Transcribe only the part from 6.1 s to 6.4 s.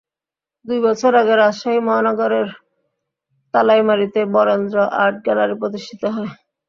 হয়।